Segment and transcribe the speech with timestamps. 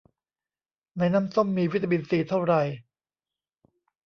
[0.97, 2.53] ในน้ำส้มมีวิตามินซีเท่าไร